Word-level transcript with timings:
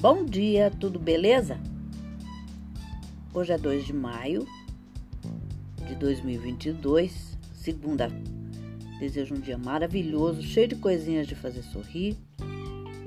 Bom 0.00 0.24
dia, 0.24 0.70
tudo 0.70 0.96
beleza? 0.96 1.58
Hoje 3.34 3.52
é 3.52 3.58
2 3.58 3.84
de 3.84 3.92
maio 3.92 4.46
de 5.88 5.96
2022, 5.96 7.36
segunda. 7.52 8.08
Desejo 9.00 9.34
um 9.34 9.40
dia 9.40 9.58
maravilhoso, 9.58 10.40
cheio 10.40 10.68
de 10.68 10.76
coisinhas 10.76 11.26
de 11.26 11.34
fazer 11.34 11.64
sorrir. 11.64 12.16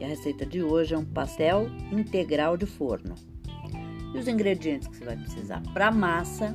E 0.01 0.03
a 0.03 0.07
receita 0.07 0.45
de 0.45 0.61
hoje 0.61 0.93
é 0.93 0.97
um 0.97 1.05
pastel 1.05 1.69
integral 1.93 2.57
de 2.57 2.65
forno. 2.65 3.15
E 4.13 4.17
os 4.17 4.27
ingredientes 4.27 4.89
que 4.89 4.97
você 4.97 5.05
vai 5.05 5.15
precisar 5.15 5.63
para 5.71 5.87
a 5.87 5.91
massa 5.91 6.53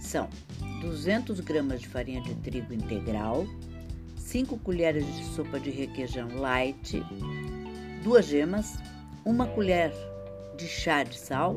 são 0.00 0.28
200 0.80 1.38
gramas 1.38 1.80
de 1.80 1.86
farinha 1.86 2.20
de 2.22 2.34
trigo 2.34 2.74
integral, 2.74 3.46
5 4.16 4.58
colheres 4.58 5.06
de 5.06 5.24
sopa 5.26 5.60
de 5.60 5.70
requeijão 5.70 6.26
light, 6.40 7.00
duas 8.02 8.26
gemas, 8.26 8.76
uma 9.24 9.46
colher 9.46 9.92
de 10.56 10.66
chá 10.66 11.02
de 11.02 11.18
sal, 11.18 11.56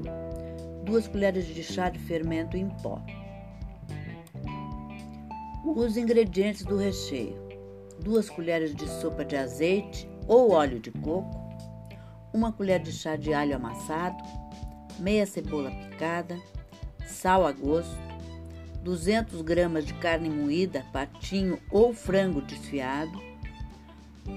duas 0.83 1.07
colheres 1.07 1.45
de 1.45 1.63
chá 1.63 1.89
de 1.89 1.99
fermento 1.99 2.57
em 2.57 2.69
pó. 2.81 3.01
Os 5.65 5.97
ingredientes 5.97 6.63
do 6.63 6.77
recheio: 6.77 7.35
duas 7.99 8.29
colheres 8.29 8.75
de 8.75 8.87
sopa 8.87 9.23
de 9.23 9.35
azeite 9.35 10.09
ou 10.27 10.51
óleo 10.51 10.79
de 10.79 10.91
coco, 10.91 11.39
uma 12.33 12.51
colher 12.51 12.79
de 12.79 12.91
chá 12.91 13.15
de 13.15 13.33
alho 13.33 13.55
amassado, 13.55 14.23
meia 14.99 15.25
cebola 15.25 15.71
picada, 15.71 16.39
sal 17.05 17.45
a 17.45 17.51
gosto, 17.51 17.97
200 18.83 19.41
gramas 19.41 19.85
de 19.85 19.93
carne 19.95 20.29
moída, 20.29 20.85
patinho 20.91 21.59
ou 21.69 21.93
frango 21.93 22.41
desfiado, 22.41 23.19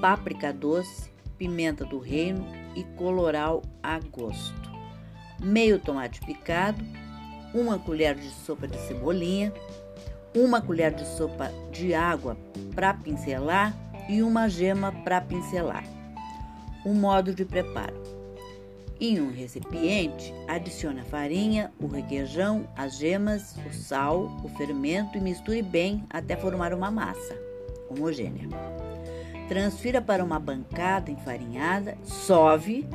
páprica 0.01 0.53
doce, 0.53 1.14
pimenta 1.39 1.85
do 1.85 1.99
reino 1.99 2.47
e 2.75 2.85
coloral 2.97 3.63
a 3.83 3.99
gosto. 3.99 4.71
Meio 5.41 5.79
tomate 5.79 6.21
picado, 6.21 6.85
uma 7.55 7.79
colher 7.79 8.15
de 8.15 8.31
sopa 8.31 8.67
de 8.67 8.77
cebolinha, 8.79 9.53
uma 10.35 10.61
colher 10.61 10.93
de 10.93 11.07
sopa 11.07 11.51
de 11.71 11.95
água 11.95 12.37
para 12.75 12.95
pincelar 12.95 13.75
e 14.09 14.23
uma 14.23 14.49
gema 14.49 14.93
para 15.05 15.21
pincelar. 15.21 15.85
O 16.85 16.93
modo 16.93 17.35
de 17.35 17.45
preparo: 17.45 17.95
em 19.01 19.21
um 19.21 19.31
recipiente, 19.31 20.35
adicione 20.49 21.01
a 21.01 21.05
farinha, 21.05 21.73
o 21.81 21.87
requeijão, 21.87 22.69
as 22.77 22.97
gemas, 22.97 23.57
o 23.69 23.73
sal, 23.73 24.41
o 24.43 24.49
fermento 24.51 25.17
e 25.17 25.21
misture 25.21 25.63
bem 25.63 26.05
até 26.11 26.37
formar 26.37 26.73
uma 26.73 26.91
massa 26.91 27.37
homogênea. 27.89 28.49
Transfira 29.49 30.01
para 30.01 30.25
uma 30.25 30.39
bancada 30.39 31.11
enfarinhada, 31.11 31.99
sove 32.03 32.87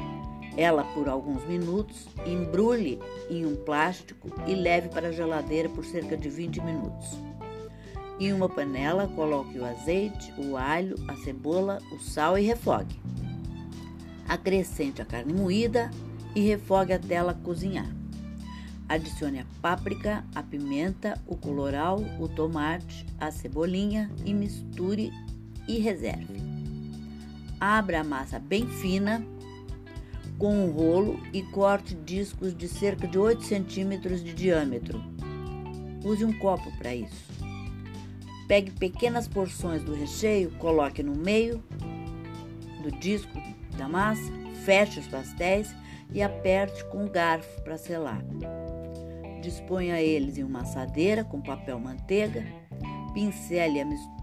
ela 0.57 0.83
por 0.83 1.07
alguns 1.07 1.45
minutos, 1.47 2.07
embrulhe 2.25 2.99
em 3.29 3.45
um 3.45 3.55
plástico 3.55 4.29
e 4.45 4.55
leve 4.55 4.89
para 4.89 5.07
a 5.07 5.11
geladeira 5.11 5.69
por 5.69 5.85
cerca 5.85 6.17
de 6.17 6.27
20 6.27 6.61
minutos. 6.61 7.17
Em 8.19 8.33
uma 8.33 8.49
panela, 8.49 9.07
coloque 9.07 9.57
o 9.57 9.65
azeite, 9.65 10.33
o 10.37 10.57
alho, 10.57 10.95
a 11.07 11.15
cebola, 11.15 11.79
o 11.93 11.99
sal 11.99 12.37
e 12.37 12.41
refogue. 12.41 12.99
Acrescente 14.27 15.01
a 15.01 15.05
carne 15.05 15.33
moída 15.33 15.89
e 16.35 16.41
refogue 16.41 16.91
até 16.91 17.15
ela 17.15 17.33
cozinhar. 17.33 17.89
Adicione 18.89 19.39
a 19.39 19.45
páprica, 19.61 20.25
a 20.35 20.43
pimenta, 20.43 21.17
o 21.25 21.37
coloral, 21.37 22.03
o 22.19 22.27
tomate, 22.27 23.05
a 23.19 23.31
cebolinha 23.31 24.11
e 24.25 24.33
misture 24.33 25.13
e 25.69 25.77
reserve. 25.77 26.41
Abra 27.59 28.01
a 28.01 28.03
massa 28.03 28.39
bem 28.39 28.67
fina 28.67 29.23
com 30.39 30.65
um 30.65 30.71
rolo 30.71 31.19
e 31.31 31.43
corte 31.43 31.93
discos 31.93 32.55
de 32.55 32.67
cerca 32.67 33.07
de 33.07 33.19
8 33.19 33.43
centímetros 33.43 34.23
de 34.23 34.33
diâmetro. 34.33 35.03
Use 36.03 36.25
um 36.25 36.33
copo 36.39 36.71
para 36.77 36.95
isso. 36.95 37.29
Pegue 38.47 38.71
pequenas 38.71 39.27
porções 39.27 39.83
do 39.83 39.93
recheio, 39.93 40.49
coloque 40.57 41.03
no 41.03 41.13
meio 41.13 41.63
do 42.81 42.89
disco 42.99 43.39
da 43.77 43.87
massa, 43.87 44.31
feche 44.65 44.99
os 44.99 45.07
pastéis 45.07 45.75
e 46.11 46.23
aperte 46.23 46.83
com 46.85 47.05
o 47.05 47.09
garfo 47.09 47.61
para 47.61 47.77
selar. 47.77 48.23
Disponha 49.41 50.01
eles 50.01 50.37
em 50.37 50.43
uma 50.43 50.61
assadeira 50.61 51.23
com 51.23 51.41
papel 51.41 51.79
manteiga, 51.79 52.43
pincele 53.13 53.81
a 53.81 53.85
mistura 53.85 54.18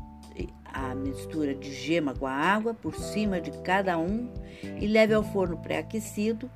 mistura 0.97 1.55
de 1.55 1.73
gema 1.73 2.15
com 2.15 2.27
a 2.27 2.33
água 2.33 2.75
por 2.75 2.95
cima 2.95 3.41
de 3.41 3.51
cada 3.62 3.99
um 3.99 4.33
e 4.81 4.87
leve 4.87 5.15
ao 5.15 5.23
forno 5.23 5.57
pré-aquecido 5.59 6.51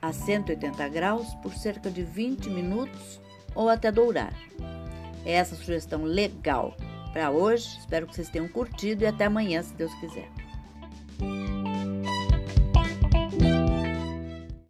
a 0.00 0.12
180 0.12 0.88
graus 0.88 1.34
por 1.42 1.52
cerca 1.54 1.90
de 1.90 2.02
20 2.02 2.50
minutos 2.50 3.20
ou 3.54 3.68
até 3.68 3.90
dourar. 3.90 4.34
É 5.24 5.32
essa 5.32 5.56
sugestão 5.56 6.04
legal 6.04 6.76
para 7.12 7.30
hoje. 7.30 7.78
Espero 7.78 8.06
que 8.06 8.14
vocês 8.14 8.28
tenham 8.28 8.46
curtido 8.46 9.02
e 9.02 9.06
até 9.06 9.24
amanhã, 9.24 9.62
se 9.62 9.74
Deus 9.74 9.92
quiser. 9.94 10.28